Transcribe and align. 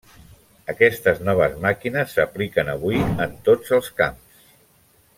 Aquestes 0.71 1.21
noves 1.27 1.59
màquines 1.67 2.15
s'apliquen 2.17 2.73
avui 2.77 2.99
en 3.29 3.39
tots 3.51 3.79
els 3.81 3.93
camps. 4.03 4.51